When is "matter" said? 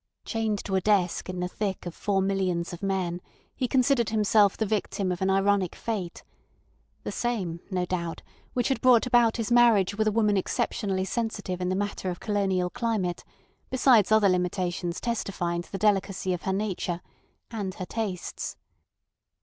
11.75-12.09